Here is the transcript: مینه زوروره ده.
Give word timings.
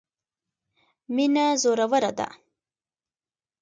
مینه 1.15 1.45
زوروره 1.61 2.11
ده. 2.17 2.27